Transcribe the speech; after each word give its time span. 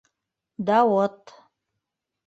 Дауыт. 0.69 1.37